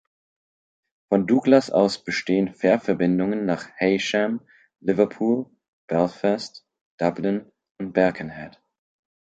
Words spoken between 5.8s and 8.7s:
Belfast, Dublin und Birkenhead.